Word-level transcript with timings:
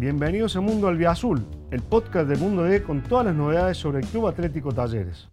Bienvenidos 0.00 0.56
a 0.56 0.62
Mundo 0.62 0.88
Albiazul, 0.88 1.44
el 1.70 1.82
podcast 1.82 2.26
de 2.26 2.36
Mundo 2.36 2.62
D 2.62 2.82
con 2.82 3.02
todas 3.02 3.26
las 3.26 3.34
novedades 3.34 3.76
sobre 3.76 3.98
el 3.98 4.06
Club 4.06 4.28
Atlético 4.28 4.72
Talleres. 4.72 5.28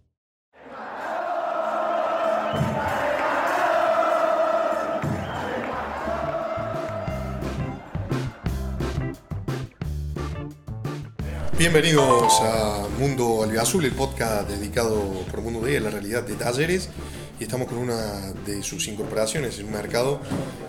Bienvenidos 11.58 12.38
a 12.42 12.86
Mundo 12.98 13.44
Albiazul, 13.44 13.86
el 13.86 13.92
podcast 13.92 14.50
dedicado 14.50 15.00
por 15.30 15.40
Mundo 15.40 15.62
D 15.62 15.78
a 15.78 15.80
la 15.80 15.88
realidad 15.88 16.24
de 16.24 16.34
Talleres. 16.34 16.90
Y 17.40 17.44
estamos 17.44 17.68
con 17.68 17.78
una 17.78 18.32
de 18.44 18.62
sus 18.62 18.88
incorporaciones 18.88 19.58
en 19.60 19.66
un 19.66 19.72
mercado 19.72 20.20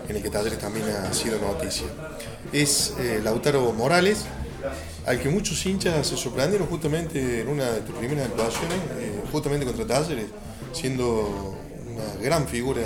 en 0.08 0.16
el 0.16 0.22
que 0.22 0.30
Talleres 0.30 0.58
también 0.58 0.88
ha 0.88 1.12
sido 1.12 1.38
noticia. 1.40 1.86
Es 2.52 2.94
eh, 3.00 3.20
Lautaro 3.22 3.72
Morales, 3.72 4.26
al 5.04 5.18
que 5.18 5.28
muchos 5.28 5.64
hinchas 5.66 6.06
se 6.06 6.16
sorprendieron 6.16 6.68
justamente 6.68 7.40
en 7.40 7.48
una 7.48 7.70
de 7.70 7.80
tus 7.80 7.96
primeras 7.96 8.26
actuaciones, 8.26 8.78
eh, 8.98 9.20
justamente 9.32 9.66
contra 9.66 9.84
Talleres, 9.84 10.26
siendo 10.72 11.58
una 11.92 12.22
gran 12.22 12.46
figura 12.46 12.82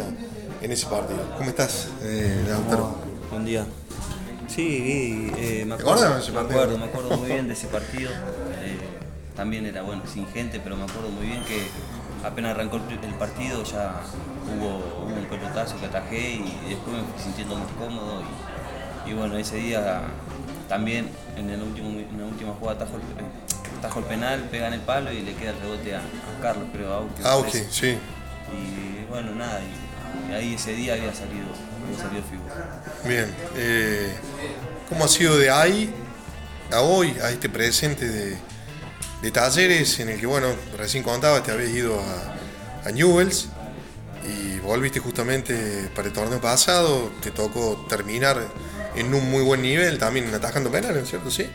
en 0.62 0.72
ese 0.72 0.86
partido. 0.86 1.34
¿Cómo 1.36 1.50
estás, 1.50 1.88
eh, 2.02 2.42
Lautaro? 2.48 2.96
Buen 3.30 3.44
día. 3.44 3.66
Sí, 4.48 5.30
eh, 5.36 5.64
me, 5.66 5.76
¿Te 5.76 5.82
acuerdo, 5.82 6.14
de 6.14 6.20
ese 6.20 6.32
me 6.32 6.40
acuerdo, 6.40 6.78
me 6.78 6.84
acuerdo 6.84 7.16
muy 7.18 7.28
bien 7.28 7.48
de 7.48 7.52
ese 7.52 7.66
partido. 7.66 8.10
También 9.36 9.66
era 9.66 9.82
bueno, 9.82 10.02
sin 10.06 10.26
gente, 10.28 10.60
pero 10.62 10.76
me 10.76 10.84
acuerdo 10.84 11.10
muy 11.10 11.26
bien 11.26 11.42
que 11.44 11.66
apenas 12.24 12.52
arrancó 12.54 12.76
el 12.76 13.14
partido 13.14 13.62
ya 13.64 14.00
hubo, 14.46 14.78
hubo 15.06 15.14
un 15.14 15.26
pelotazo 15.26 15.78
que 15.78 15.86
atajé 15.86 16.34
y 16.36 16.68
después 16.68 16.96
me 16.96 17.02
fui 17.12 17.22
sintiendo 17.22 17.56
más 17.56 17.68
cómodo. 17.78 18.22
Y, 19.06 19.10
y 19.10 19.14
bueno, 19.14 19.36
ese 19.36 19.56
día 19.56 20.02
también 20.68 21.08
en, 21.36 21.50
el 21.50 21.62
último, 21.62 21.90
en 21.90 22.18
la 22.18 22.26
última 22.26 22.52
jugada 22.58 22.84
atajo 22.84 22.96
el, 22.96 23.78
atajo 23.78 23.98
el 24.00 24.04
penal, 24.06 24.48
pega 24.50 24.68
en 24.68 24.74
el 24.74 24.80
palo 24.80 25.12
y 25.12 25.20
le 25.20 25.34
queda 25.34 25.50
el 25.50 25.60
rebote 25.60 25.94
a, 25.94 25.98
a 26.00 26.42
Carlos, 26.42 26.68
creo, 26.72 26.94
a 26.94 27.40
parece. 27.40 27.68
sí. 27.70 27.98
Y 28.52 29.04
bueno, 29.10 29.34
nada, 29.34 29.60
y, 29.60 30.30
y 30.30 30.34
ahí 30.34 30.54
ese 30.54 30.74
día 30.74 30.94
había 30.94 31.12
salido, 31.14 31.46
había 31.84 31.98
salido 31.98 32.22
figura. 32.24 32.82
Bien. 33.04 33.34
eh, 33.56 34.14
¿Cómo 34.88 35.04
ha 35.04 35.08
sido 35.08 35.36
de 35.38 35.50
ahí 35.50 35.92
a 36.72 36.80
hoy, 36.80 37.16
a 37.22 37.30
este 37.30 37.48
presente 37.48 38.06
de, 38.08 38.36
de 39.24 39.30
talleres 39.30 39.98
en 40.00 40.10
el 40.10 40.20
que, 40.20 40.26
bueno, 40.26 40.48
recién 40.76 41.02
contaba, 41.02 41.42
te 41.42 41.50
habías 41.50 41.70
ido 41.70 41.98
a, 41.98 42.88
a 42.88 42.92
Newells 42.92 43.48
y 44.22 44.58
volviste 44.60 45.00
justamente 45.00 45.88
para 45.94 46.08
el 46.08 46.12
torneo 46.12 46.40
pasado, 46.42 47.10
te 47.22 47.30
tocó 47.30 47.86
terminar 47.88 48.38
en 48.94 49.14
un 49.14 49.30
muy 49.30 49.42
buen 49.42 49.62
nivel, 49.62 49.98
también 49.98 50.32
atajando 50.34 50.70
penales, 50.70 51.08
¿cierto? 51.08 51.30
Sí. 51.30 51.48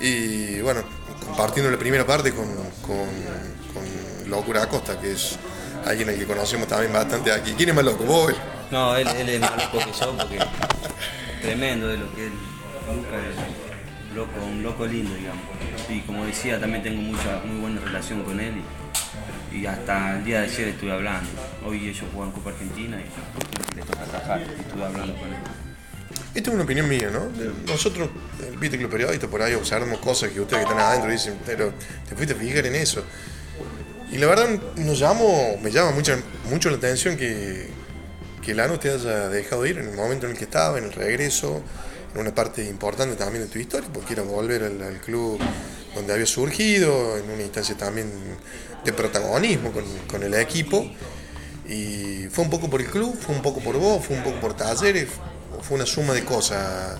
Y 0.00 0.60
bueno, 0.60 0.82
compartiendo 1.24 1.70
la 1.70 1.78
primera 1.78 2.04
parte 2.04 2.32
con, 2.32 2.48
con, 2.82 3.06
con 3.72 4.28
Locura 4.28 4.64
Acosta, 4.64 5.00
que 5.00 5.12
es 5.12 5.38
alguien 5.86 6.08
al 6.08 6.18
que 6.18 6.26
conocemos 6.26 6.66
también 6.66 6.92
bastante 6.92 7.30
aquí. 7.30 7.54
¿Quién 7.56 7.68
es 7.68 7.74
más 7.76 7.84
loco? 7.84 8.02
¿Vos? 8.02 8.30
él? 8.30 8.36
No, 8.72 8.96
él, 8.96 9.06
él 9.06 9.28
es 9.28 9.40
más 9.40 9.52
loco 9.56 9.78
que 9.78 9.92
yo 10.00 10.16
porque 10.16 10.38
tremendo 11.42 11.86
de 11.86 11.98
lo 11.98 12.12
que 12.12 12.26
él, 12.26 12.32
es 12.32 13.73
loco, 14.14 14.32
un 14.44 14.62
loco 14.62 14.86
lindo, 14.86 15.14
digamos. 15.14 15.42
Y 15.88 16.00
como 16.00 16.24
decía, 16.24 16.60
también 16.60 16.82
tengo 16.82 17.02
mucha, 17.02 17.40
muy 17.44 17.60
buena 17.60 17.80
relación 17.80 18.22
con 18.22 18.40
él 18.40 18.54
y, 19.52 19.66
hasta 19.66 20.16
el 20.16 20.24
día 20.24 20.40
de 20.40 20.46
ayer 20.46 20.68
estuve 20.68 20.92
hablando. 20.92 21.30
Hoy 21.64 21.88
ellos 21.88 22.04
juegan 22.12 22.32
Copa 22.32 22.50
Argentina 22.50 22.98
y 22.98 23.76
les 23.76 23.86
toca 23.86 24.02
atajar 24.02 24.42
estuve 24.42 24.84
hablando 24.84 25.14
con 25.14 25.28
él. 25.28 25.38
Esta 26.34 26.50
es 26.50 26.54
una 26.54 26.64
opinión 26.64 26.88
mía, 26.88 27.10
¿no? 27.12 27.28
Nosotros, 27.66 28.08
eh, 28.42 28.52
viste 28.58 28.76
que 28.76 28.82
los 28.82 28.90
periodistas 28.90 29.30
por 29.30 29.40
ahí 29.40 29.54
observamos 29.54 30.00
cosas 30.00 30.30
que 30.30 30.40
ustedes 30.40 30.64
que 30.64 30.70
están 30.70 30.84
adentro 30.84 31.10
dicen, 31.10 31.38
pero 31.46 31.72
te 32.08 32.16
fuiste 32.16 32.34
a 32.34 32.36
fijar 32.36 32.66
en 32.66 32.74
eso. 32.74 33.04
Y 34.10 34.18
la 34.18 34.26
verdad 34.26 34.48
nos 34.76 34.98
llamó, 34.98 35.56
me 35.62 35.70
llama 35.70 35.92
mucho, 35.92 36.16
mucho 36.50 36.70
la 36.70 36.76
atención 36.76 37.16
que, 37.16 37.68
que 38.42 38.54
Lanús 38.54 38.80
te 38.80 38.90
haya 38.90 39.28
dejado 39.28 39.64
ir 39.64 39.78
en 39.78 39.88
el 39.88 39.94
momento 39.94 40.26
en 40.26 40.32
el 40.32 40.38
que 40.38 40.44
estaba, 40.44 40.78
en 40.78 40.84
el 40.84 40.92
regreso, 40.92 41.62
una 42.20 42.34
parte 42.34 42.64
importante 42.64 43.16
también 43.16 43.44
de 43.44 43.50
tu 43.50 43.58
historia, 43.58 43.88
porque 43.92 44.12
era 44.12 44.22
volver 44.22 44.62
al, 44.62 45.00
club 45.00 45.38
donde 45.94 46.12
había 46.12 46.26
surgido, 46.26 47.16
en 47.16 47.30
una 47.30 47.42
instancia 47.42 47.76
también 47.76 48.10
de 48.84 48.92
protagonismo 48.92 49.72
con, 49.72 49.84
con 50.08 50.22
el 50.22 50.34
equipo. 50.34 50.86
Y 51.66 52.26
fue 52.30 52.44
un 52.44 52.50
poco 52.50 52.68
por 52.68 52.80
el 52.80 52.88
club, 52.88 53.16
fue 53.18 53.34
un 53.34 53.42
poco 53.42 53.60
por 53.60 53.76
vos, 53.78 54.04
fue 54.04 54.16
un 54.16 54.22
poco 54.22 54.38
por 54.40 54.54
talleres, 54.54 55.08
fue 55.62 55.76
una 55.76 55.86
suma 55.86 56.12
de 56.12 56.24
cosas. 56.24 56.98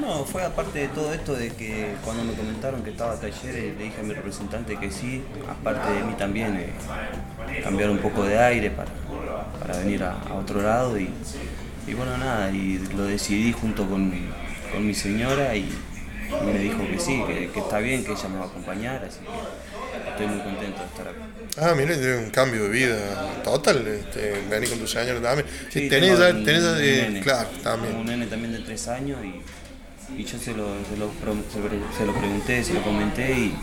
No, 0.00 0.24
fue 0.24 0.44
aparte 0.44 0.80
de 0.80 0.88
todo 0.88 1.12
esto 1.12 1.34
de 1.34 1.48
que 1.50 1.94
cuando 2.04 2.24
me 2.24 2.34
comentaron 2.34 2.82
que 2.82 2.90
estaba 2.90 3.18
Talleres, 3.18 3.76
le 3.76 3.84
dije 3.84 4.00
a 4.00 4.02
mi 4.02 4.12
representante 4.12 4.76
que 4.76 4.90
sí, 4.90 5.24
aparte 5.48 5.92
de 5.92 6.04
mí 6.04 6.12
también, 6.14 6.56
eh, 6.56 7.60
cambiar 7.62 7.90
un 7.90 7.98
poco 7.98 8.24
de 8.24 8.38
aire 8.38 8.70
para, 8.70 8.90
para 9.58 9.78
venir 9.78 10.02
a, 10.04 10.16
otro 10.34 10.60
lado 10.62 10.98
y, 10.98 11.08
y 11.86 11.94
bueno, 11.94 12.16
nada, 12.18 12.50
y 12.50 12.78
lo 12.96 13.04
decidí 13.04 13.52
junto 13.52 13.88
con 13.88 14.12
con 14.74 14.86
mi 14.86 14.94
señora 14.94 15.54
y, 15.56 15.68
me 16.44 16.58
dijo 16.58 16.78
que 16.90 16.98
sí, 16.98 17.22
que, 17.26 17.50
que 17.50 17.60
está 17.60 17.78
bien, 17.78 18.04
que 18.04 18.12
ella 18.12 18.28
me 18.28 18.38
va 18.38 18.44
a 18.44 18.48
acompañar, 18.48 19.04
así 19.04 19.18
que 19.20 20.10
estoy 20.10 20.26
muy 20.26 20.40
contento 20.42 20.80
de 20.80 20.86
estar 20.86 21.08
acá. 21.08 21.18
Ah, 21.56 21.74
mira, 21.76 21.94
tiene 21.94 22.16
un 22.16 22.30
cambio 22.30 22.64
de 22.64 22.68
vida 22.70 22.96
total. 23.44 23.86
Este, 23.86 24.34
vení 24.50 24.66
con 24.66 24.78
tu 24.80 24.86
señora 24.88 25.20
también. 25.20 25.46
Sí, 25.70 25.88
tenés 25.88 26.10
tengo 26.10 26.18
ya, 26.28 26.34
un- 26.34 26.44
tenés 26.44 26.62
ya, 26.64 26.72
un 26.72 26.78
eh, 26.80 27.02
nene. 27.08 27.20
claro, 27.20 27.48
Tengo 27.48 27.58
un 27.58 27.62
también. 27.64 28.06
nene 28.06 28.26
también 28.26 28.52
de 28.52 28.58
tres 28.60 28.88
años 28.88 29.18
y, 29.24 30.20
y 30.20 30.24
yo 30.24 30.38
se 30.38 30.52
lo, 30.54 30.66
se, 30.90 30.96
lo, 30.96 31.10
se 31.52 32.04
lo- 32.04 32.12
pregunté, 32.14 32.64
se 32.64 32.74
lo 32.74 32.82
comenté 32.82 33.32
y, 33.38 33.54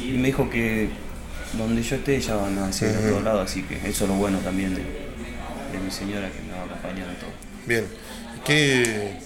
y 0.00 0.18
me 0.18 0.26
dijo 0.28 0.50
que 0.50 0.90
donde 1.54 1.82
yo 1.82 1.96
esté 1.96 2.20
ya 2.20 2.36
van 2.36 2.58
a 2.58 2.66
hacer 2.68 2.94
a 2.96 3.00
todos 3.00 3.22
lados, 3.24 3.50
así 3.50 3.62
que 3.62 3.76
eso 3.88 4.04
es 4.04 4.10
lo 4.10 4.16
bueno 4.16 4.38
también 4.40 4.74
de, 4.74 4.82
de 4.82 5.78
mi 5.82 5.90
señora 5.90 6.28
que 6.28 6.42
me 6.42 6.52
va 6.52 6.60
a 6.60 6.64
acompañar 6.66 7.08
en 7.08 7.16
todo. 7.16 7.30
Bien. 7.66 7.86
¿Qué, 8.44 9.16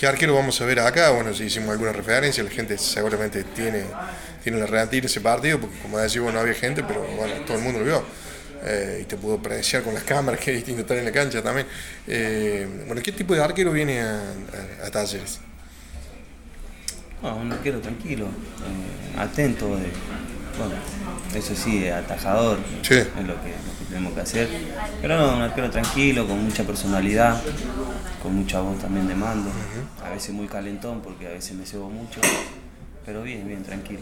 ¿Qué 0.00 0.06
arquero 0.06 0.34
vamos 0.34 0.58
a 0.62 0.64
ver 0.64 0.80
acá? 0.80 1.10
Bueno, 1.10 1.34
si 1.34 1.44
hicimos 1.44 1.68
alguna 1.72 1.92
referencia, 1.92 2.42
la 2.42 2.48
gente 2.48 2.78
seguramente 2.78 3.44
tiene, 3.44 3.84
tiene 4.42 4.58
la 4.58 4.64
relativa 4.64 5.04
ese 5.04 5.20
partido, 5.20 5.60
porque 5.60 5.76
como 5.78 5.98
bueno, 5.98 6.32
no 6.32 6.40
había 6.40 6.54
gente, 6.54 6.82
pero 6.82 7.02
bueno, 7.02 7.34
todo 7.46 7.58
el 7.58 7.62
mundo 7.62 7.80
lo 7.80 7.84
vio. 7.84 8.02
Eh, 8.62 9.00
y 9.02 9.04
te 9.04 9.18
pudo 9.18 9.34
apreciar 9.34 9.82
con 9.82 9.92
las 9.92 10.02
cámaras, 10.12 10.40
que 10.40 10.52
es 10.52 10.56
distinto 10.56 10.80
estar 10.80 10.96
en 10.96 11.04
la 11.04 11.12
cancha 11.12 11.42
también. 11.42 11.66
Eh, 12.06 12.66
bueno, 12.86 13.02
¿qué 13.02 13.12
tipo 13.12 13.34
de 13.34 13.42
arquero 13.44 13.72
viene 13.72 14.00
a, 14.00 14.20
a- 14.82 14.86
a 14.86 14.90
Talleres? 14.90 15.40
No, 17.22 17.36
un 17.36 17.52
arquero 17.52 17.80
tranquilo, 17.80 18.26
eh, 18.26 19.18
atento, 19.18 19.66
de, 19.76 19.88
bueno, 20.58 20.74
eso 21.34 21.54
sí, 21.54 21.86
atajador, 21.88 22.58
Sí. 22.82 22.94
es 22.94 23.06
lo 23.14 23.34
que, 23.42 23.50
lo 23.50 23.78
que 23.78 23.84
tenemos 23.88 24.12
que 24.14 24.20
hacer. 24.22 24.48
Pero 25.02 25.18
no, 25.18 25.36
un 25.36 25.42
arquero 25.42 25.70
tranquilo, 25.70 26.26
con 26.26 26.42
mucha 26.42 26.64
personalidad, 26.64 27.40
con 28.22 28.34
mucha 28.34 28.60
voz 28.60 28.78
también 28.80 29.06
de 29.06 29.14
mando, 29.14 29.50
a 30.02 30.10
veces 30.10 30.30
muy 30.34 30.46
calentón 30.46 31.00
porque 31.02 31.26
a 31.26 31.30
veces 31.30 31.52
me 31.56 31.66
cebo 31.66 31.90
mucho, 31.90 32.20
pero 33.04 33.22
bien, 33.22 33.46
bien, 33.46 33.62
tranquilo. 33.64 34.00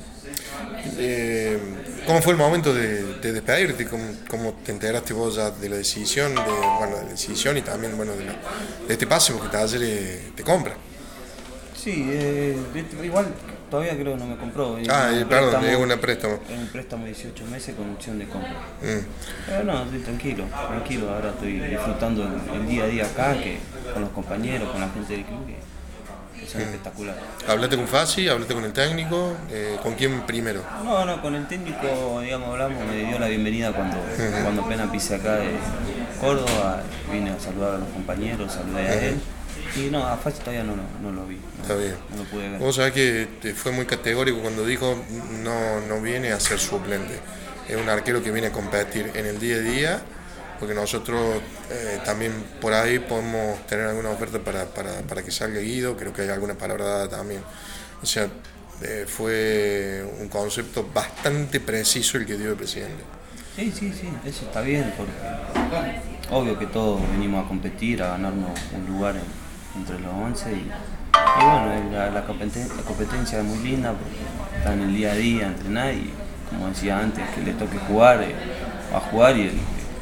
Eh, 0.96 1.58
¿Cómo 2.06 2.22
fue 2.22 2.32
el 2.34 2.38
momento 2.38 2.72
de, 2.72 3.14
de 3.14 3.32
despedirte? 3.32 3.86
¿Cómo, 3.86 4.04
cómo 4.28 4.52
te 4.64 4.70
enteraste 4.70 5.12
vos 5.12 5.34
ya 5.34 5.50
de 5.50 5.68
la 5.68 5.76
decisión, 5.76 6.34
de, 6.36 6.40
bueno, 6.78 6.96
de 6.98 7.02
la 7.04 7.10
decisión 7.10 7.56
y 7.56 7.62
también 7.62 7.96
bueno, 7.96 8.12
de, 8.14 8.26
la- 8.26 8.36
de 8.86 8.92
este 8.92 9.08
pase? 9.08 9.32
Porque 9.32 9.48
Talleres 9.48 10.34
te 10.36 10.42
compra. 10.44 10.74
Sí, 11.88 12.04
eh, 12.10 12.54
igual 13.02 13.28
todavía 13.70 13.92
creo 13.98 14.12
que 14.12 14.18
no 14.20 14.26
me 14.26 14.36
compró. 14.36 14.76
eh, 14.78 14.82
Ah, 14.90 15.08
un 15.22 15.26
perdón, 15.26 15.64
es 15.64 15.76
un 15.76 15.98
préstamo. 15.98 16.34
Es 16.50 16.58
un 16.58 16.66
préstamo 16.66 17.04
de 17.04 17.12
18 17.12 17.46
meses 17.46 17.74
con 17.74 17.90
opción 17.92 18.18
de 18.18 18.26
compra. 18.26 18.50
Mm. 18.82 19.06
Pero 19.46 19.64
no, 19.64 19.82
estoy 19.84 20.00
tranquilo, 20.00 20.44
tranquilo. 20.68 21.10
Ahora 21.14 21.30
estoy 21.30 21.58
disfrutando 21.60 22.24
el, 22.24 22.60
el 22.60 22.66
día 22.68 22.84
a 22.84 22.86
día 22.88 23.04
acá, 23.06 23.32
que 23.40 23.58
con 23.94 24.02
los 24.02 24.10
compañeros, 24.10 24.68
con 24.70 24.82
la 24.82 24.88
gente 24.90 25.14
del 25.14 25.24
club, 25.24 25.46
que, 25.46 26.40
que 26.40 26.46
son 26.46 26.60
espectaculares. 26.60 27.22
Hablaste 27.48 27.76
con 27.76 27.88
Fasi, 27.88 28.28
hablaste 28.28 28.52
con 28.52 28.64
el 28.64 28.72
técnico, 28.74 29.32
eh, 29.50 29.78
¿con 29.82 29.94
quién 29.94 30.20
primero? 30.26 30.62
No, 30.84 31.06
no, 31.06 31.22
con 31.22 31.34
el 31.36 31.46
técnico, 31.48 32.20
digamos, 32.20 32.50
hablamos, 32.50 32.84
me 32.84 33.06
dio 33.08 33.18
la 33.18 33.28
bienvenida 33.28 33.72
cuando, 33.72 33.96
cuando 34.42 34.60
apenas 34.62 34.90
pisé 34.90 35.14
acá 35.14 35.36
de 35.36 35.52
Córdoba, 36.20 36.82
vine 37.10 37.30
a 37.30 37.40
saludar 37.40 37.76
a 37.76 37.78
los 37.78 37.88
compañeros, 37.88 38.52
saludé 38.52 38.88
a 38.88 38.94
él. 39.06 39.20
Y 39.76 39.90
no, 39.90 40.06
a 40.06 40.16
Fachi 40.16 40.38
todavía 40.40 40.64
no, 40.64 40.74
lo- 40.76 40.82
no 41.02 41.12
lo 41.12 41.26
vi. 41.26 41.36
no- 41.36 41.62
Está 41.62 41.74
bien. 41.76 41.94
No 42.10 42.16
lo 42.22 42.24
pude 42.24 42.48
ver. 42.48 42.58
Vos 42.60 42.76
sabés 42.76 42.92
que 42.92 43.54
fue 43.56 43.72
muy 43.72 43.86
categórico 43.86 44.40
cuando 44.40 44.64
dijo 44.64 44.96
no, 45.42 45.80
no 45.82 46.00
viene 46.00 46.32
a 46.32 46.40
ser 46.40 46.58
suplente. 46.58 47.18
Es 47.68 47.76
un 47.76 47.88
arquero 47.88 48.22
que 48.22 48.30
viene 48.30 48.48
a 48.48 48.52
competir 48.52 49.10
en 49.14 49.26
el 49.26 49.38
día 49.38 49.56
a 49.56 49.60
día, 49.60 50.00
porque 50.58 50.74
nosotros 50.74 51.36
eh, 51.70 52.00
también 52.04 52.32
por 52.60 52.72
ahí 52.72 52.98
podemos 52.98 53.64
tener 53.66 53.86
alguna 53.86 54.10
oferta 54.10 54.38
para, 54.38 54.64
para, 54.64 55.00
para 55.02 55.22
que 55.22 55.30
salga 55.30 55.60
Guido, 55.60 55.96
creo 55.96 56.12
que 56.12 56.22
hay 56.22 56.28
alguna 56.30 56.54
palabra 56.54 56.84
dada 56.86 57.08
también. 57.08 57.42
O 58.02 58.06
sea, 58.06 58.26
eh, 58.80 59.04
fue 59.06 60.02
un 60.20 60.28
concepto 60.28 60.88
bastante 60.94 61.60
preciso 61.60 62.16
el 62.16 62.24
que 62.26 62.36
dio 62.36 62.50
el 62.50 62.56
presidente. 62.56 63.04
Sí, 63.56 63.72
sí, 63.76 63.92
sí, 63.92 64.08
eso 64.24 64.44
está 64.46 64.60
bien, 64.62 64.94
porque 64.96 65.12
obvio 66.30 66.58
que 66.58 66.66
todos 66.66 67.00
venimos 67.10 67.44
a 67.44 67.48
competir, 67.48 68.02
a 68.02 68.10
ganarnos 68.10 68.50
un 68.74 68.86
lugar 68.86 69.16
en- 69.16 69.47
entre 69.76 69.98
los 70.00 70.12
11 70.12 70.52
y, 70.52 70.54
Y 70.54 71.44
bueno, 71.44 72.12
la, 72.12 72.24
competencia, 72.24 73.38
es 73.38 73.44
muy 73.44 73.58
linda 73.58 73.92
porque 73.92 74.58
está 74.58 74.72
en 74.72 74.82
el 74.82 74.94
día 74.94 75.12
a 75.12 75.14
día, 75.14 75.46
entrenar 75.46 75.94
y 75.94 76.10
como 76.50 76.68
decía 76.68 76.98
antes, 76.98 77.28
que 77.34 77.42
le 77.42 77.52
toque 77.52 77.78
jugar, 77.78 78.22
eh, 78.22 78.34
va 78.92 78.98
a 78.98 79.00
jugar 79.00 79.36
y 79.36 79.52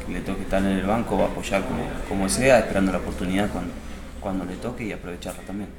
le 0.09 0.21
toque 0.21 0.43
estar 0.43 0.61
en 0.61 0.79
el 0.79 0.85
banco 0.85 1.17
va 1.17 1.25
a 1.25 1.27
apoyar 1.27 1.63
como, 1.65 1.83
como 2.07 2.29
sea, 2.29 2.59
esperando 2.59 2.91
la 2.91 2.99
oportunidad 2.99 3.49
cuando, 3.51 3.73
cuando 4.21 4.45
le 4.45 4.55
toque 4.55 4.85
y 4.85 4.91
aprovecharla 4.93 5.41
también. 5.43 5.69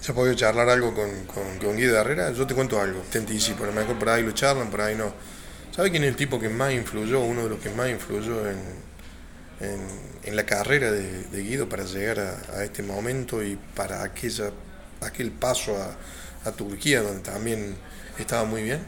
¿Se 0.00 0.12
ha 0.12 0.14
podido 0.14 0.34
charlar 0.34 0.68
algo 0.68 0.94
con, 0.94 1.08
con, 1.26 1.58
con 1.58 1.76
Guido 1.76 1.98
Herrera? 1.98 2.32
Yo 2.32 2.46
te 2.46 2.54
cuento 2.54 2.80
algo, 2.80 3.00
te 3.10 3.18
anticipo, 3.18 3.64
a 3.64 3.68
lo 3.68 3.72
mejor 3.72 3.98
por 3.98 4.08
ahí 4.08 4.22
lo 4.22 4.32
charlan, 4.32 4.70
por 4.70 4.80
ahí 4.80 4.96
no. 4.96 5.12
¿Sabe 5.70 5.90
quién 5.90 6.04
es 6.04 6.10
el 6.10 6.16
tipo 6.16 6.38
que 6.38 6.48
más 6.48 6.72
influyó, 6.72 7.20
uno 7.20 7.44
de 7.44 7.48
los 7.50 7.58
que 7.58 7.70
más 7.70 7.88
influyó 7.88 8.48
en, 8.48 8.58
en, 9.72 9.80
en 10.24 10.36
la 10.36 10.44
carrera 10.46 10.90
de, 10.90 11.24
de, 11.24 11.42
Guido 11.42 11.68
para 11.68 11.84
llegar 11.84 12.20
a, 12.20 12.58
a, 12.58 12.64
este 12.64 12.82
momento 12.82 13.42
y 13.42 13.56
para 13.74 14.02
aquella, 14.02 14.50
aquel 15.00 15.30
paso 15.30 15.76
a, 15.76 15.96
a, 16.48 16.52
Turquía, 16.52 17.02
donde 17.02 17.22
también 17.22 17.76
estaba 18.18 18.44
muy 18.44 18.62
bien? 18.62 18.80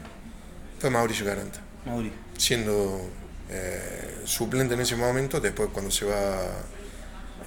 Fue 0.79 0.89
Mauricio 0.89 1.25
Garanta. 1.25 1.59
Mauri. 1.85 2.11
Siendo 2.37 3.09
eh, 3.49 4.21
suplente 4.25 4.73
en 4.73 4.81
ese 4.81 4.95
momento, 4.95 5.39
después 5.39 5.69
cuando 5.71 5.89
se 5.91 6.05
va 6.05 6.37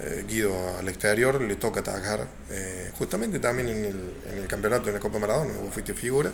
eh, 0.00 0.24
Guido 0.26 0.78
al 0.78 0.88
exterior, 0.88 1.40
le 1.40 1.56
toca 1.56 1.80
atajar, 1.80 2.26
eh, 2.50 2.90
justamente 2.96 3.38
también 3.38 3.68
en 3.68 3.84
el, 3.84 4.14
en 4.32 4.38
el, 4.38 4.46
campeonato 4.46 4.86
de 4.86 4.92
la 4.92 5.00
Copa 5.00 5.18
Maradona, 5.18 5.52
vos 5.54 5.72
fuiste 5.72 5.94
figura. 5.94 6.32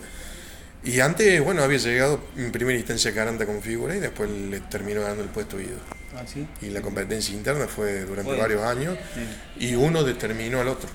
Y 0.84 1.00
antes, 1.00 1.42
bueno, 1.42 1.62
había 1.64 1.78
llegado 1.78 2.20
en 2.36 2.52
primera 2.52 2.78
instancia 2.78 3.12
Caranta 3.12 3.44
con 3.44 3.60
figura 3.60 3.96
y 3.96 3.98
después 3.98 4.30
le 4.30 4.60
terminó 4.60 5.00
dando 5.00 5.24
el 5.24 5.30
puesto 5.30 5.58
Guido. 5.58 5.95
¿Ah, 6.16 6.22
sí? 6.26 6.46
Y 6.62 6.70
la 6.70 6.80
competencia 6.80 7.34
interna 7.34 7.66
fue 7.66 8.04
durante 8.04 8.36
varios 8.36 8.62
años 8.62 8.96
sí. 9.14 9.66
y 9.66 9.74
uno 9.74 10.02
determinó 10.02 10.60
al 10.60 10.68
otro. 10.68 10.88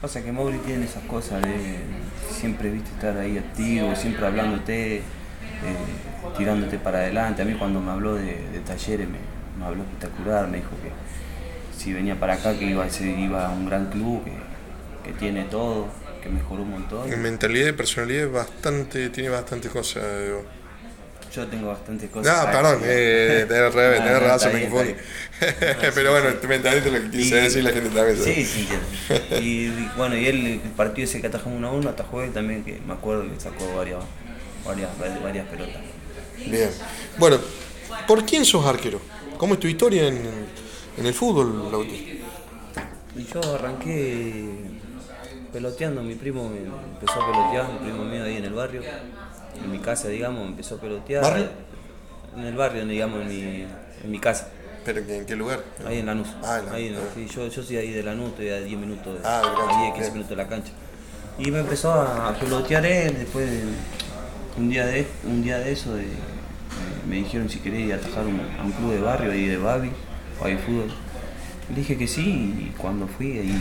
Pasa 0.00 0.22
que 0.22 0.32
Mauri 0.32 0.58
tiene 0.58 0.84
esas 0.84 1.04
cosas 1.04 1.42
de 1.42 1.78
siempre 2.30 2.70
viste 2.70 2.90
estar 2.90 3.16
ahí 3.16 3.38
activo, 3.38 3.94
siempre 3.96 4.26
hablándote, 4.26 4.96
eh, 4.98 5.02
tirándote 6.36 6.78
para 6.78 6.98
adelante. 6.98 7.42
A 7.42 7.44
mí 7.44 7.54
cuando 7.54 7.80
me 7.80 7.90
habló 7.90 8.14
de, 8.14 8.48
de 8.52 8.60
talleres 8.60 9.08
me, 9.08 9.18
me, 9.58 9.64
habló 9.64 9.82
espectacular, 9.82 10.48
me 10.48 10.58
dijo 10.58 10.70
que 10.82 10.90
si 11.76 11.92
venía 11.92 12.18
para 12.18 12.34
acá 12.34 12.58
que 12.58 12.66
iba 12.66 12.84
a, 12.84 12.90
ser, 12.90 13.18
iba 13.18 13.46
a 13.46 13.50
un 13.50 13.66
gran 13.66 13.86
club, 13.90 14.22
que, 14.24 14.32
que 15.04 15.18
tiene 15.18 15.44
todo, 15.44 15.88
que 16.22 16.28
mejoró 16.28 16.62
un 16.62 16.70
montón. 16.70 17.12
En 17.12 17.22
mentalidad 17.22 17.68
y 17.68 17.72
personalidad 17.72 18.30
bastante, 18.30 19.08
tiene 19.10 19.30
bastante 19.30 19.68
cosas. 19.68 20.04
Digo. 20.24 20.44
Yo 21.36 21.46
tengo 21.48 21.68
bastantes 21.68 22.08
cosas. 22.08 22.46
No, 22.46 22.50
perdón, 22.50 22.80
eh, 22.82 23.44
tenés, 23.46 23.74
revés, 23.74 24.02
tenés 24.02 24.22
razón, 24.22 24.54
me 24.54 24.62
confundí. 24.62 24.94
Pero 25.94 26.12
bueno, 26.12 26.28
es 26.30 26.86
lo 26.86 26.92
que 26.92 27.10
quise 27.10 27.36
decir 27.36 27.62
la 27.62 27.72
gente 27.72 27.90
también. 27.90 28.16
Sí, 28.16 28.42
sí, 28.42 28.66
y, 29.32 29.44
y, 29.66 29.90
bueno, 29.98 30.16
y 30.16 30.26
él, 30.26 30.46
el 30.46 30.70
partido 30.70 31.04
ese 31.04 31.20
que 31.20 31.26
atajamos 31.26 31.58
1 31.58 31.68
a 31.68 31.72
1, 31.72 31.90
atajó 31.90 32.22
él 32.22 32.32
también, 32.32 32.64
que 32.64 32.80
me 32.86 32.94
acuerdo 32.94 33.24
que 33.30 33.38
sacó 33.38 33.76
varias, 33.76 33.98
varias, 34.64 34.88
varias 35.22 35.46
pelotas. 35.48 35.82
Bien. 36.38 36.70
Bueno, 37.18 37.38
¿por 38.06 38.24
quién 38.24 38.46
sos 38.46 38.64
arquero? 38.64 38.98
¿Cómo 39.36 39.54
es 39.54 39.60
tu 39.60 39.66
historia 39.66 40.08
en, 40.08 40.18
en 40.96 41.06
el 41.06 41.12
fútbol, 41.12 41.70
Lauti? 41.70 42.22
Yo 43.14 43.54
arranqué 43.54 44.54
peloteando, 45.52 46.02
mi 46.02 46.14
primo 46.14 46.50
empezó 46.54 47.22
a 47.22 47.30
pelotear, 47.30 47.72
mi 47.72 47.78
primo 47.90 48.04
mío 48.04 48.24
ahí 48.24 48.36
en 48.36 48.44
el 48.44 48.54
barrio, 48.54 48.80
en 49.62 49.70
mi 49.70 49.78
casa, 49.78 50.08
digamos, 50.08 50.46
empezó 50.46 50.76
a 50.76 50.80
pelotear. 50.80 51.22
¿Barrio? 51.22 51.48
En 52.36 52.44
el 52.44 52.54
barrio, 52.54 52.84
digamos, 52.86 53.22
en 53.22 53.28
mi, 53.28 53.66
en 54.04 54.10
mi 54.10 54.18
casa. 54.18 54.48
¿Pero 54.84 55.00
en 55.00 55.26
qué 55.26 55.34
lugar? 55.34 55.60
Ahí 55.84 55.98
en 55.98 56.06
Lanús. 56.06 56.28
Ah, 56.44 56.60
en 56.64 56.72
ahí, 56.72 56.96
sí, 57.14 57.26
yo, 57.34 57.48
yo 57.48 57.62
soy 57.62 57.76
ahí 57.76 57.90
de 57.90 58.02
Lanús, 58.02 58.28
estoy 58.28 58.50
a 58.50 58.60
10 58.60 58.78
minutos, 58.78 59.18
ah, 59.24 59.42
a 59.42 59.82
10, 59.82 59.94
15 59.94 60.10
minutos 60.12 60.30
de 60.30 60.36
la 60.36 60.46
cancha. 60.46 60.72
Y 61.38 61.50
me 61.50 61.60
empezó 61.60 61.92
a 61.92 62.34
pelotear 62.38 62.86
él, 62.86 63.14
después 63.18 63.50
de, 63.50 63.62
un, 64.56 64.70
día 64.70 64.86
de, 64.86 65.06
un 65.24 65.42
día 65.42 65.58
de 65.58 65.72
eso, 65.72 65.94
de, 65.94 66.04
me 67.08 67.16
dijeron 67.16 67.48
si 67.48 67.58
quería 67.58 67.80
ir 67.80 67.92
a 67.94 67.96
atajar 67.96 68.26
un, 68.26 68.40
a 68.58 68.64
un 68.64 68.72
club 68.72 68.92
de 68.92 69.00
barrio 69.00 69.32
ahí 69.32 69.46
de 69.46 69.58
Babi, 69.58 69.90
Babi 70.40 70.56
Fútbol. 70.56 70.92
Le 71.68 71.74
dije 71.74 71.98
que 71.98 72.06
sí 72.06 72.22
y 72.22 72.74
cuando 72.78 73.08
fui 73.08 73.38
ahí 73.38 73.60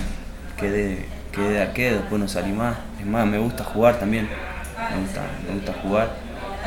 quedé, 0.60 1.06
quedé 1.32 1.50
de 1.50 1.62
arquero, 1.62 1.98
después 1.98 2.22
no 2.22 2.28
salí 2.28 2.52
más. 2.52 2.78
Es 3.00 3.06
más, 3.06 3.26
me 3.26 3.40
gusta 3.40 3.64
jugar 3.64 4.00
también, 4.00 4.30
me 4.92 5.02
gusta, 5.02 5.22
me 5.48 5.54
gusta 5.56 5.74
jugar. 5.82 6.10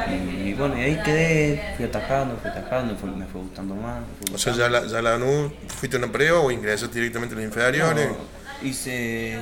Y, 0.09 0.49
y, 0.49 0.55
bueno, 0.55 0.79
y 0.79 0.83
ahí 0.83 1.01
quedé, 1.05 1.75
fui 1.77 1.87
atajando, 1.87 2.37
fui 2.37 2.51
atajando, 2.51 2.97
fue, 2.97 3.11
me 3.11 3.27
fue 3.27 3.41
gustando 3.41 3.75
más. 3.75 4.01
Fue 4.27 4.35
o 4.37 4.39
sea, 4.39 4.53
ya 4.55 4.69
la, 4.69 4.87
ya 4.87 5.03
la 5.03 5.19
NU, 5.19 5.51
¿fuiste 5.69 5.97
a 5.97 5.99
una 5.99 6.13
prueba 6.13 6.41
o 6.41 6.51
ingresaste 6.51 6.99
directamente 6.99 7.35
en 7.35 7.41
las 7.41 7.49
inferiores? 7.49 8.09
No, 8.09 8.69
hice, 8.69 9.39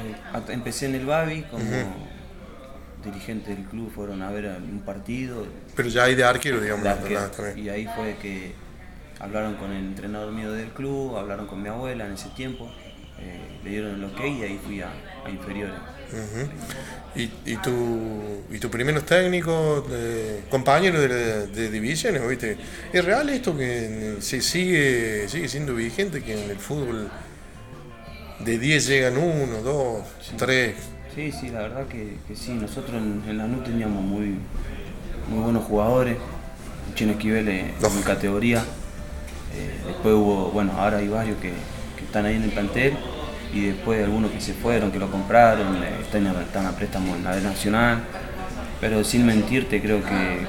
empecé 0.48 0.86
en 0.86 0.94
el 0.94 1.06
Babi 1.06 1.42
como 1.42 1.62
uh 1.62 1.68
-huh. 1.68 3.04
dirigente 3.04 3.54
del 3.54 3.64
club, 3.66 3.92
fueron 3.94 4.22
a 4.22 4.30
ver 4.30 4.46
un 4.46 4.80
partido. 4.80 5.46
Pero 5.74 5.88
ya 5.90 6.04
hay 6.04 6.14
de 6.14 6.24
arquero, 6.24 6.60
digamos. 6.60 6.84
De 6.84 6.90
arquero. 6.90 7.20
Nada, 7.20 7.52
y 7.54 7.68
ahí 7.68 7.86
fue 7.94 8.16
que 8.22 8.54
hablaron 9.20 9.54
con 9.56 9.72
el 9.72 9.84
entrenador 9.84 10.32
mío 10.32 10.52
del 10.52 10.68
club, 10.70 11.16
hablaron 11.16 11.46
con 11.46 11.62
mi 11.62 11.68
abuela 11.68 12.06
en 12.06 12.12
ese 12.12 12.30
tiempo, 12.30 12.70
eh, 13.20 13.40
le 13.64 13.70
dieron 13.70 13.94
el 13.94 14.04
ok 14.04 14.20
y 14.20 14.42
ahí 14.42 14.60
fui 14.64 14.80
a, 14.80 14.90
a 15.24 15.30
inferiores. 15.30 15.74
Uh 16.12 16.16
-huh. 16.16 16.48
¿Y, 17.16 17.52
y, 17.52 17.56
tu, 17.56 18.44
¿Y 18.50 18.58
tus 18.58 18.70
primeros 18.70 19.04
técnicos, 19.04 19.84
compañeros 20.50 21.00
de, 21.00 21.46
de, 21.48 21.70
divisiones, 21.70 22.28
¿viste? 22.28 22.58
¿Es 22.92 23.04
real 23.04 23.28
esto 23.30 23.56
que 23.56 24.16
se 24.20 24.40
sigue, 24.40 25.26
sigue 25.28 25.48
siendo 25.48 25.74
vigente, 25.74 26.22
que 26.22 26.44
en 26.44 26.50
el 26.50 26.58
fútbol 26.58 27.10
de 28.40 28.58
10 28.58 28.86
llegan 28.86 29.16
1, 29.16 29.62
2, 29.62 30.04
3? 30.36 30.74
Sí, 31.14 31.32
sí, 31.32 31.48
la 31.48 31.62
verdad 31.62 31.86
que, 31.88 32.18
que 32.28 32.36
sí. 32.36 32.52
Nosotros 32.52 32.94
en, 33.02 33.22
en 33.28 33.38
la 33.38 33.46
NU 33.46 33.62
teníamos 33.62 34.02
muy, 34.04 34.36
muy 35.30 35.42
buenos 35.42 35.64
jugadores, 35.64 36.18
Chino 36.94 37.12
Esquivel 37.12 37.48
en 37.48 37.72
mi 37.96 38.02
categoría. 38.02 38.58
Eh, 39.54 39.70
después 39.86 40.14
hubo, 40.14 40.50
bueno, 40.50 40.72
ahora 40.76 40.98
hay 40.98 41.08
varios 41.08 41.38
que, 41.40 41.52
que, 41.96 42.04
están 42.04 42.26
ahí 42.26 42.36
en 42.36 42.44
el 42.44 42.50
plantel 42.50 42.94
y 43.52 43.66
después 43.66 44.02
algunos 44.04 44.30
que 44.30 44.40
se 44.40 44.52
fueron, 44.52 44.90
que 44.90 44.98
lo 44.98 45.10
compraron, 45.10 45.82
están, 46.00 46.26
están 46.26 46.66
a 46.66 46.72
préstamo 46.72 47.14
en 47.14 47.24
la 47.24 47.36
Nacional. 47.40 48.04
Pero 48.80 49.02
sin 49.04 49.24
mentirte, 49.24 49.80
creo 49.80 50.02
que 50.04 50.46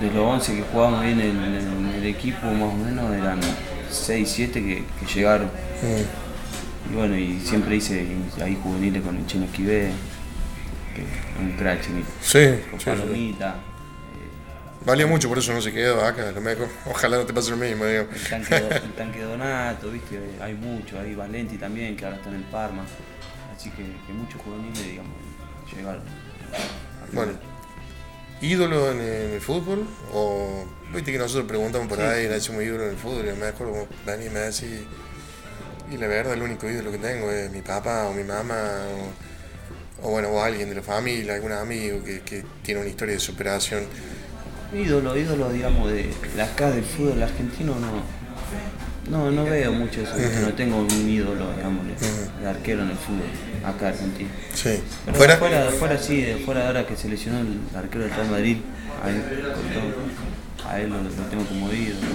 de 0.00 0.12
los 0.12 0.24
11 0.24 0.56
que 0.56 0.62
jugábamos 0.62 1.04
en 1.04 1.20
el, 1.20 1.30
en 1.30 1.92
el 1.96 2.06
equipo, 2.06 2.46
más 2.46 2.74
o 2.74 2.76
menos 2.76 3.14
eran 3.14 3.40
6, 3.90 4.28
7 4.28 4.60
que, 4.60 4.84
que 4.98 5.14
llegaron. 5.14 5.46
Mm. 5.46 6.92
Y 6.92 6.94
bueno, 6.94 7.16
y 7.16 7.40
siempre 7.40 7.76
hice 7.76 8.06
ahí 8.42 8.58
juveniles 8.62 9.02
con 9.02 9.16
el 9.16 9.26
Chino 9.26 9.44
Esquivé, 9.44 9.90
que 10.94 11.02
es 11.02 11.08
un 11.40 11.52
crack. 11.52 11.82
Sí, 12.20 12.38
con 12.70 12.80
sí, 12.80 12.86
Palomita. 12.86 13.54
Sí. 13.54 13.75
Valía 14.86 15.04
mucho, 15.08 15.28
por 15.28 15.36
eso 15.36 15.52
no 15.52 15.60
se 15.60 15.72
quedó 15.72 16.04
acá, 16.04 16.30
lo 16.30 16.40
mejor. 16.40 16.68
Ojalá 16.88 17.16
no 17.16 17.26
te 17.26 17.34
pase 17.34 17.50
lo 17.50 17.56
mismo, 17.56 17.84
digo. 17.86 18.06
El 18.14 18.28
tanque, 18.30 18.56
el 18.56 18.92
tanque 18.92 19.20
Donato, 19.20 19.90
viste, 19.90 20.16
hay 20.40 20.54
mucho, 20.54 21.00
hay 21.00 21.12
Valenti 21.12 21.58
también, 21.58 21.96
que 21.96 22.04
ahora 22.04 22.18
está 22.18 22.28
en 22.28 22.36
el 22.36 22.44
Parma. 22.44 22.86
Así 23.56 23.68
que, 23.70 23.82
que 23.82 24.12
muchos 24.12 24.40
juveniles, 24.40 24.86
digamos, 24.86 25.12
llegaron. 25.74 26.02
Bueno, 27.12 27.32
¿ídolo 28.40 28.92
en 28.92 29.00
el 29.00 29.40
fútbol? 29.40 29.88
O, 30.12 30.64
viste 30.94 31.10
que 31.10 31.18
nosotros 31.18 31.48
preguntamos 31.48 31.88
por 31.88 31.98
sí. 31.98 32.04
ahí, 32.04 32.22
le 32.28 32.34
decimos 32.34 32.62
ídolo 32.62 32.84
en 32.84 32.90
el 32.90 32.96
fútbol, 32.96 33.26
y 33.26 33.36
me 33.36 33.46
acuerdo 33.46 33.72
como 33.72 33.88
Dani 34.06 34.28
me 34.28 34.38
decía, 34.38 34.68
y 35.90 35.96
la 35.96 36.06
verdad 36.06 36.34
el 36.34 36.42
único 36.42 36.70
ídolo 36.70 36.92
que 36.92 36.98
tengo 36.98 37.32
es 37.32 37.50
mi 37.50 37.60
papá 37.60 38.04
o 38.04 38.12
mi 38.12 38.22
mamá, 38.22 38.84
o, 40.00 40.06
o 40.06 40.10
bueno, 40.12 40.28
o 40.28 40.40
alguien 40.40 40.68
de 40.68 40.76
la 40.76 40.82
familia, 40.82 41.34
algún 41.34 41.50
amigo 41.50 42.04
que, 42.04 42.20
que 42.20 42.44
tiene 42.62 42.82
una 42.82 42.88
historia 42.88 43.14
de 43.14 43.20
superación 43.20 43.84
ídolo, 44.72 45.16
ídolo, 45.16 45.50
digamos, 45.50 45.90
de, 45.90 46.10
acá 46.42 46.70
del 46.70 46.84
fútbol 46.84 47.22
argentino, 47.22 47.74
no. 47.78 48.16
No, 49.10 49.30
no 49.30 49.44
veo 49.44 49.72
mucho 49.72 50.00
eso, 50.00 50.14
uh 50.16 50.18
-huh. 50.18 50.40
no 50.46 50.54
tengo 50.54 50.78
un 50.78 51.08
ídolo, 51.08 51.52
digamos, 51.54 51.86
de, 51.86 51.92
uh 51.92 51.96
-huh. 51.96 52.40
de, 52.40 52.48
arquero 52.48 52.82
en 52.82 52.90
el 52.90 52.96
fútbol, 52.96 53.28
acá 53.64 53.88
argentino. 53.88 54.30
Sí. 54.52 54.80
Pero 55.04 55.16
¿Fuera? 55.16 55.36
Fuera, 55.36 55.70
fuera 55.70 55.98
sí, 55.98 56.22
de 56.22 56.36
fuera 56.38 56.60
de 56.62 56.66
ahora 56.66 56.86
que 56.86 56.96
se 56.96 57.08
lesionó 57.08 57.38
el 57.38 57.60
arquero 57.76 58.04
del 58.04 58.14
Real 58.14 58.30
Madrid, 58.30 58.58
a 59.04 59.10
él, 59.10 59.22
a 60.68 60.80
él 60.80 60.90
lo, 60.90 61.02
lo, 61.02 61.10
tengo 61.30 61.44
como 61.44 61.72
ídolo. 61.72 62.08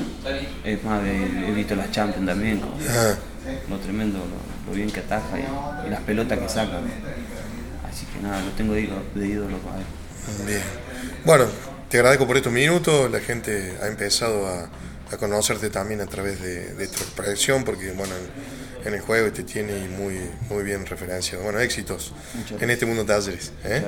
Es 0.66 0.84
más, 0.84 1.02
he, 1.06 1.48
he 1.48 1.52
visto 1.54 1.76
las 1.76 1.92
Champions 1.92 2.28
también, 2.28 2.60
como, 2.60 2.76
uh 2.76 2.80
-huh. 2.80 3.16
lo 3.70 3.78
tremendo, 3.78 4.18
lo, 4.20 4.70
lo, 4.72 4.76
bien 4.76 4.92
que 4.92 5.00
ataja 5.00 5.40
y, 5.40 5.88
y, 5.88 5.90
las 5.90 6.02
pelotas 6.02 6.40
que 6.40 6.50
saca. 6.50 6.78
Así 7.90 8.06
que 8.08 8.22
nada, 8.22 8.42
lo 8.44 8.52
tengo 8.52 8.74
de 8.74 8.82
ídolo, 8.82 9.02
de 9.16 9.28
ídolo 9.28 9.58
para 9.60 9.78
él. 9.78 9.86
Bien. 10.46 10.62
Bueno, 11.26 11.46
te 11.92 11.98
agradezco 11.98 12.26
por 12.26 12.38
estos 12.38 12.54
minutos, 12.54 13.12
la 13.12 13.20
gente 13.20 13.74
ha 13.82 13.88
empezado 13.88 14.48
a, 14.48 14.70
a 15.12 15.18
conocerte 15.18 15.70
también 15.70 16.00
a 16.00 16.06
través 16.06 16.42
de, 16.42 16.74
de 16.74 16.88
tu 16.88 17.04
expresión, 17.04 17.66
porque 17.66 17.92
bueno, 17.92 18.14
en, 18.16 18.88
en, 18.88 18.94
el 18.94 19.02
juego 19.02 19.30
te 19.34 19.44
tiene 19.44 19.90
muy, 19.90 20.18
muy 20.50 20.64
bien 20.64 20.86
referenciado. 20.86 21.44
Bueno, 21.44 21.60
éxitos 21.60 22.14
en 22.58 22.70
este 22.70 22.86
mundo 22.86 23.04
de 23.04 23.14
talleres. 23.14 23.52
¿eh? 23.66 23.84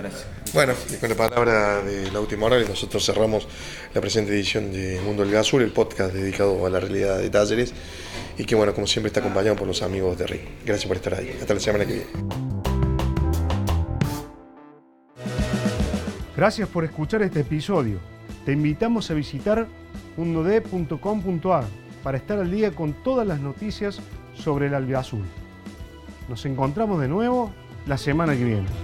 Bueno, 0.54 0.74
y 0.92 0.98
con 0.98 1.10
la 1.10 1.16
palabra 1.16 1.82
de 1.82 2.12
Lauti 2.12 2.36
Morales 2.36 2.68
nosotros 2.68 3.06
cerramos 3.06 3.48
la 3.94 4.02
presente 4.02 4.34
edición 4.34 4.74
de 4.74 5.00
Mundo 5.00 5.24
del 5.24 5.32
Gazul, 5.32 5.62
el 5.62 5.72
podcast 5.72 6.14
dedicado 6.14 6.66
a 6.66 6.70
la 6.70 6.82
realidad 6.82 7.20
de 7.20 7.30
talleres, 7.30 7.72
y 8.38 8.44
que 8.44 8.54
bueno, 8.54 8.74
como 8.74 8.86
siempre 8.86 9.08
está 9.08 9.22
acompañado 9.22 9.56
por 9.56 9.66
los 9.66 9.82
amigos 9.82 10.18
de 10.18 10.28
RI. 10.28 10.42
Gracias 10.66 10.88
por 10.90 10.98
estar 10.98 11.14
ahí. 11.14 11.38
Hasta 11.40 11.54
la 11.54 11.60
semana 11.62 11.86
que 11.86 11.94
viene. 11.94 12.53
Gracias 16.36 16.68
por 16.68 16.84
escuchar 16.84 17.22
este 17.22 17.42
episodio. 17.42 18.00
Te 18.46 18.54
invitamos 18.54 19.10
a 19.12 19.14
visitar 19.14 19.68
mundod.com.ar 20.18 21.64
para 22.02 22.18
estar 22.18 22.40
al 22.40 22.52
día 22.52 22.72
con 22.72 22.94
todas 23.04 23.26
las 23.28 23.40
noticias 23.40 24.00
sobre 24.34 24.68
el 24.68 24.74
albiazul. 24.74 25.24
Nos 26.28 26.46
encontramos 26.46 27.00
de 27.00 27.08
nuevo 27.08 27.52
la 27.86 27.98
semana 27.98 28.34
que 28.34 28.46
viene. 28.46 28.83